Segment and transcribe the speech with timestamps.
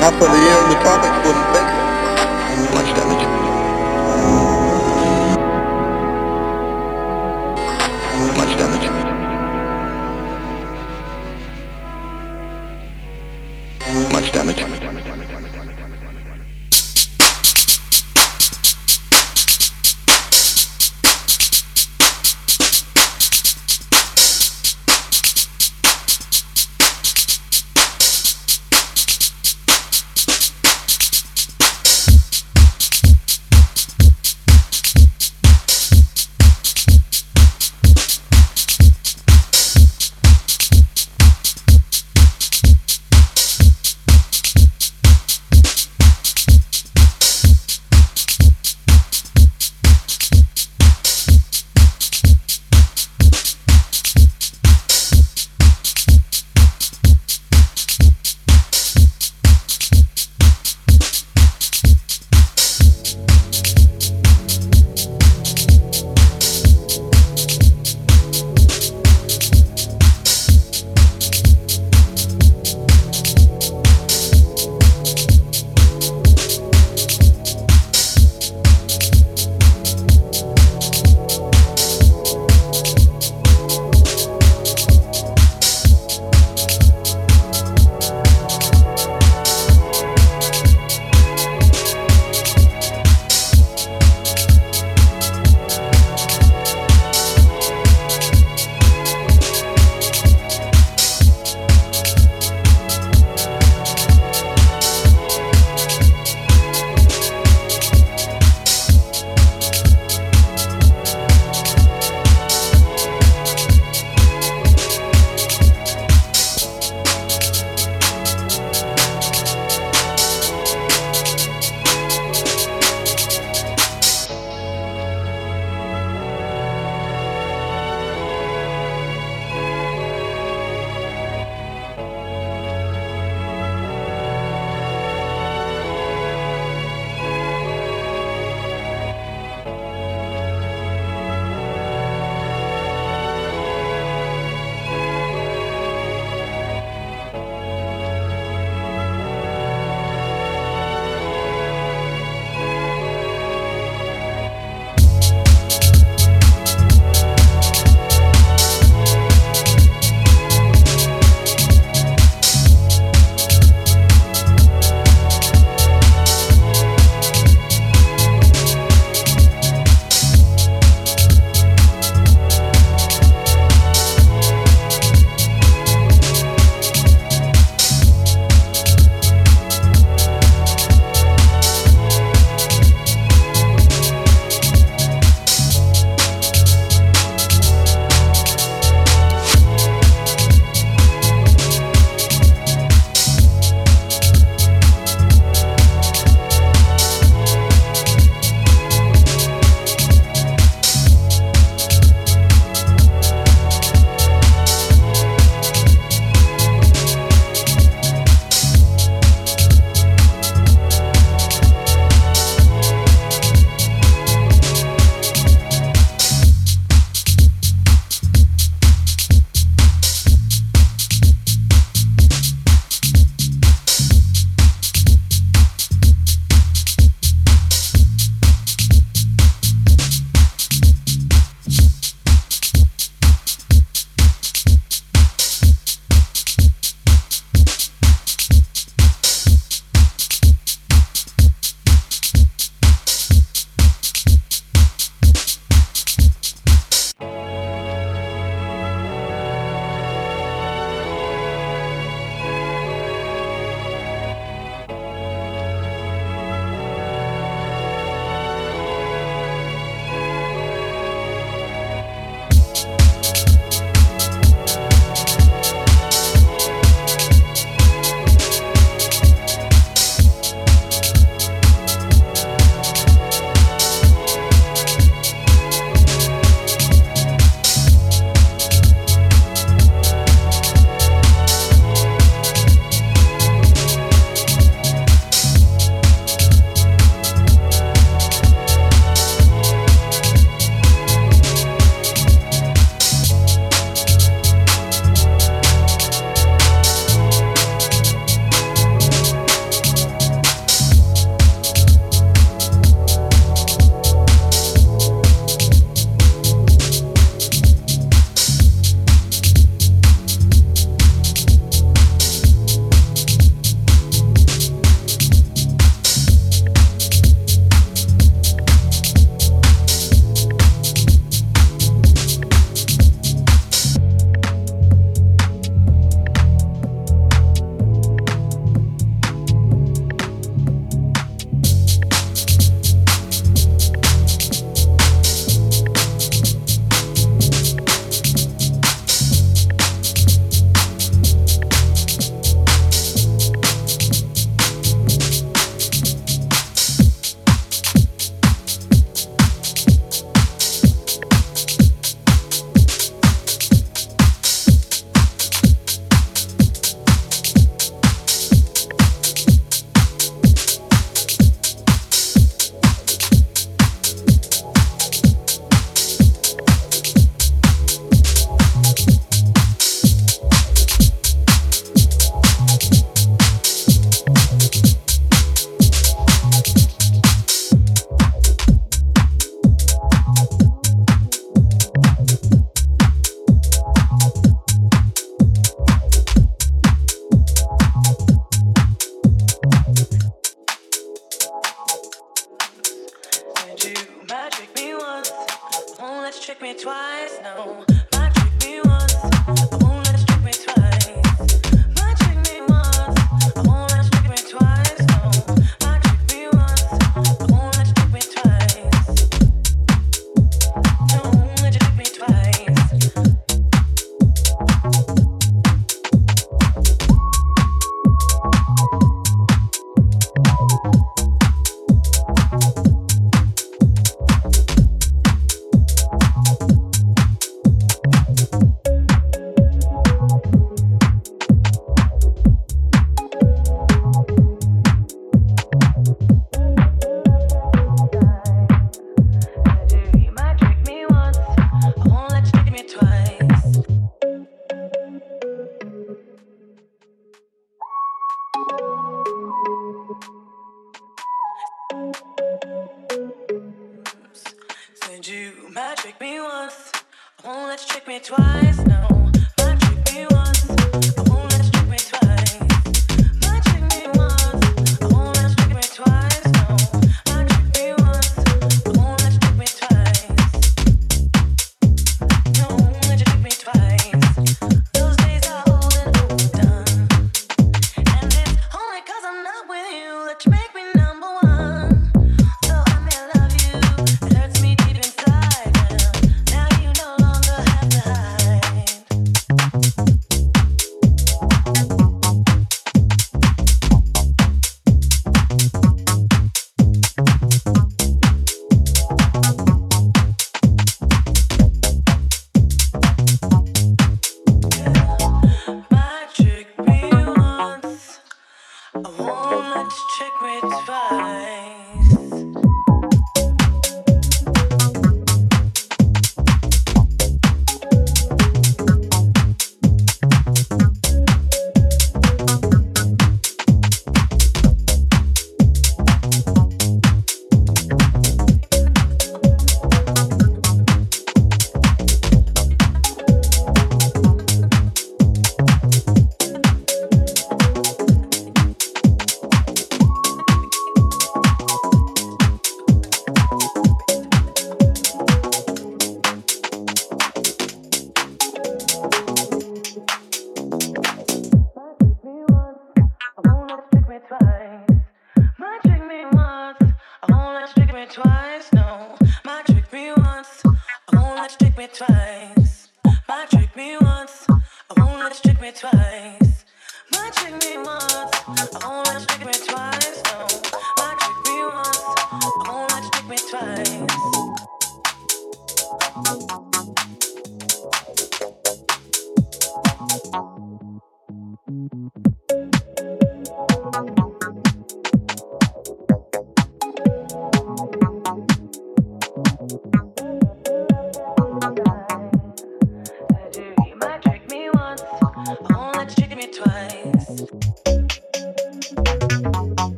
[0.00, 0.60] Half of the year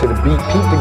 [0.00, 0.40] to the beat.
[0.48, 0.79] Peep the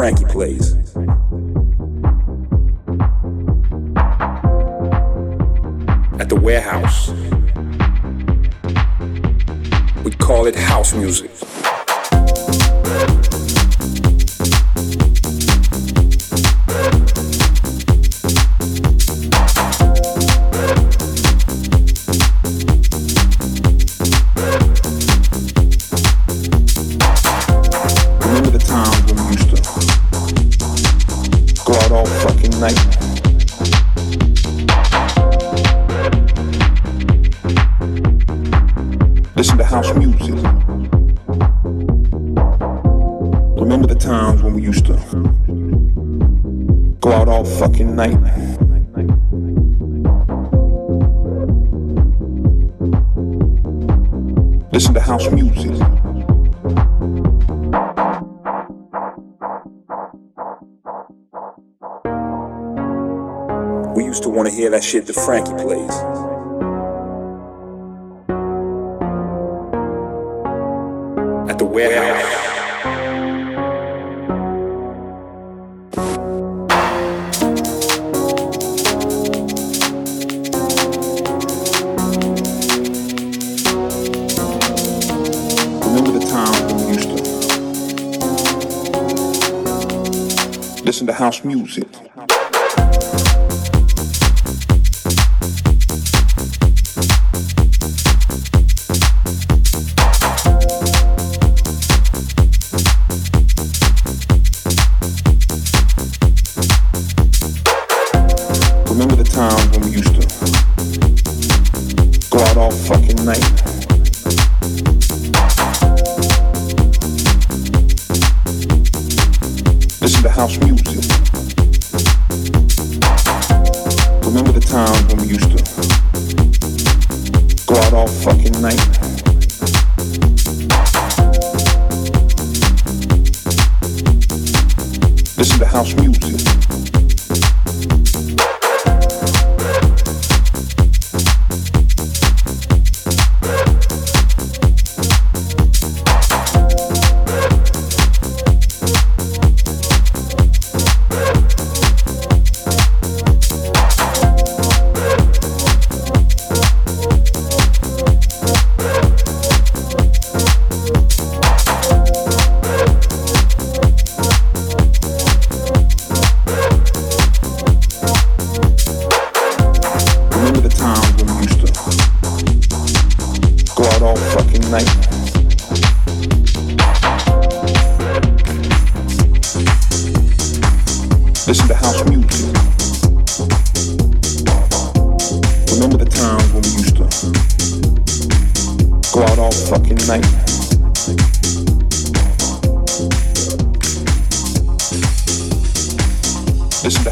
[0.00, 0.59] Frankie plays.
[65.24, 65.90] Frankie plays.
[71.50, 72.40] At the warehouse.
[85.84, 86.26] Remember the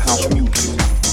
[0.09, 1.08] house music.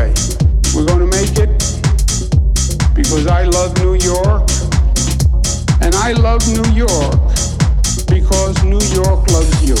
[0.00, 0.14] Way.
[0.74, 1.52] We're to make it
[2.94, 4.48] because I love New York.
[5.82, 7.20] And I love New York
[8.08, 9.76] because New York loves you.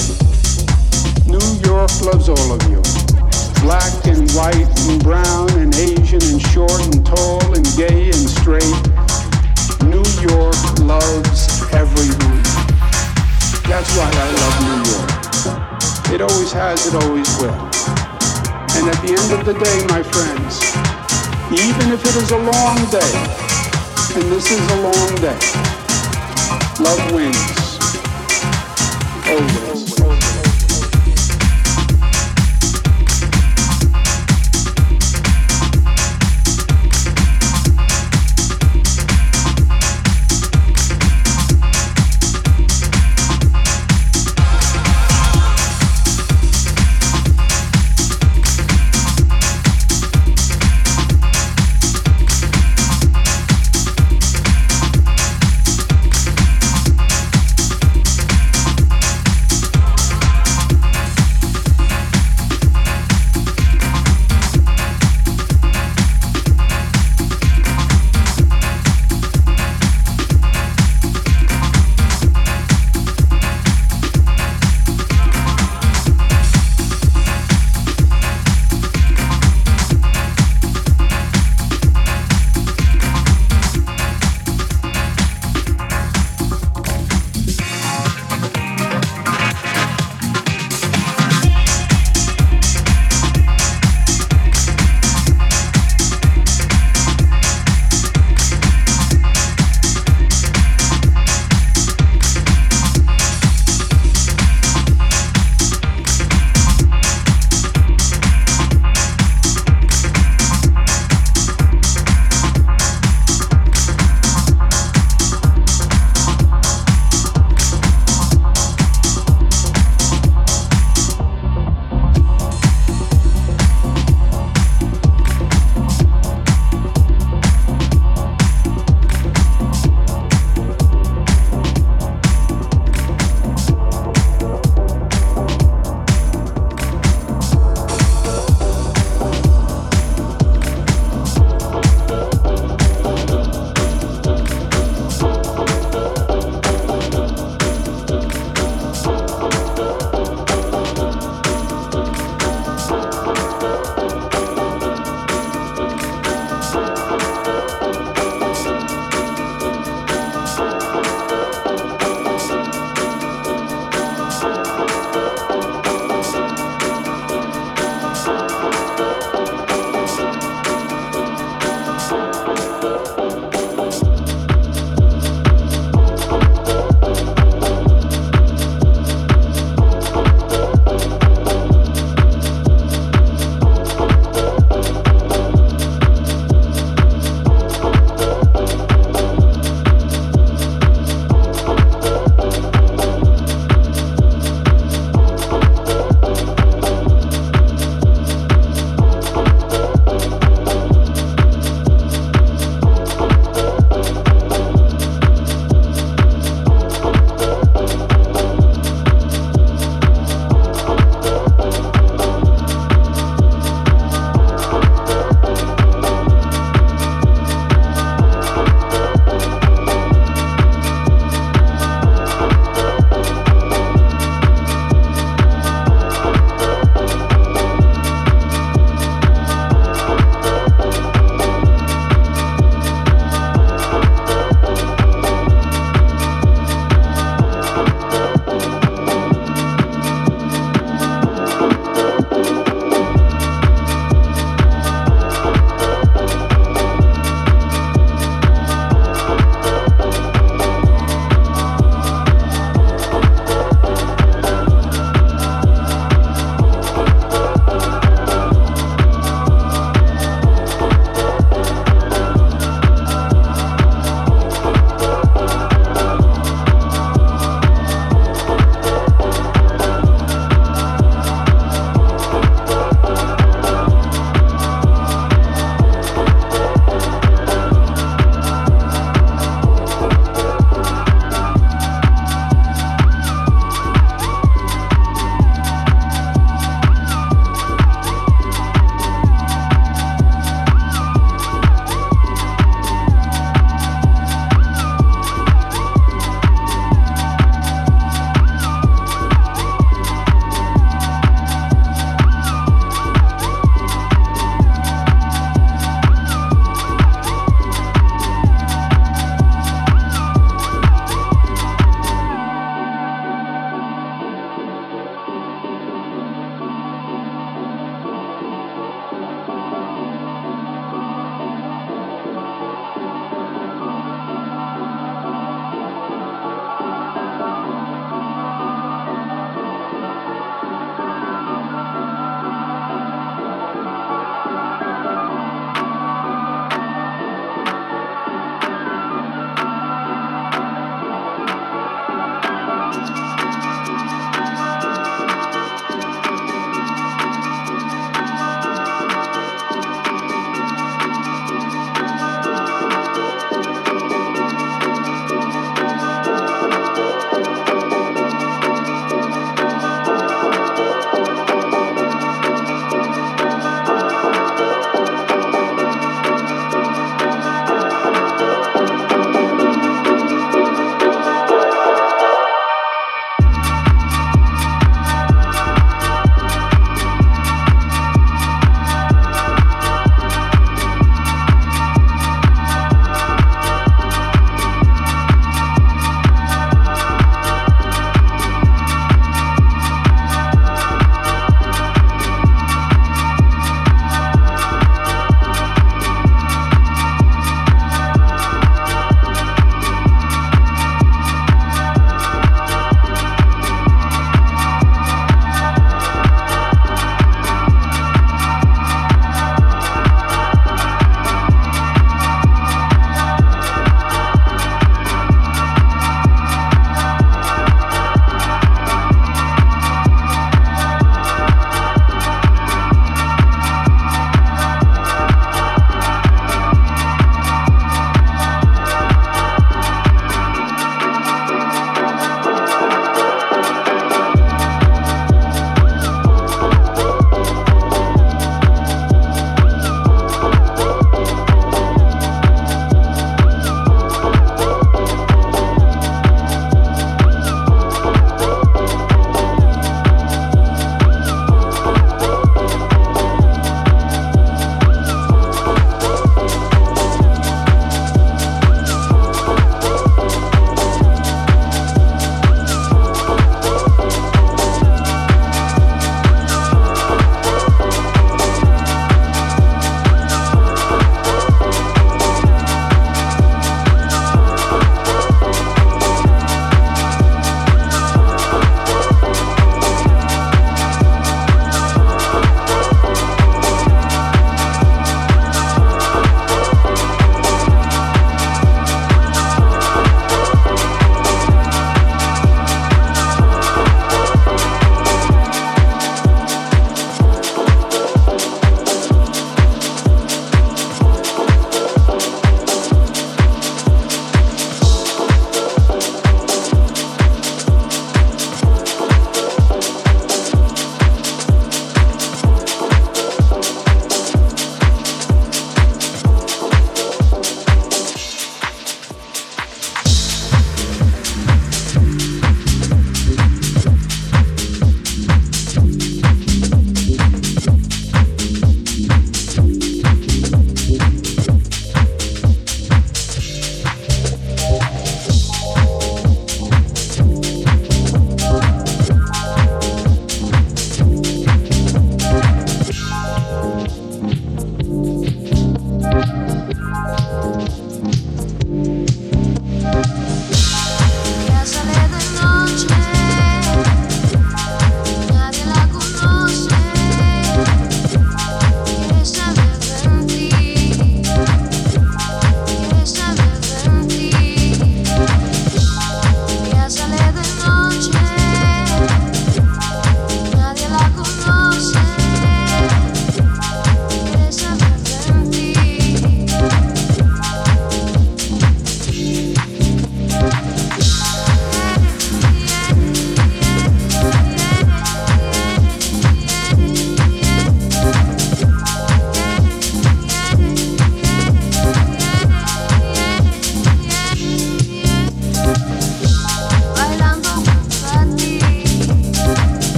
[1.26, 2.82] New York loves all of you.
[3.64, 8.80] Black and white and brown and Asian and short and tall and gay and straight.
[9.92, 11.40] New York loves
[11.72, 12.42] everyone.
[13.70, 15.10] That's why I love New York.
[16.14, 17.99] It always has, it always will.
[18.76, 20.60] And at the end of the day, my friends,
[21.52, 23.12] even if it is a long day,
[24.14, 25.38] and this is a long day,
[26.80, 27.78] love wins.
[29.28, 29.89] Always.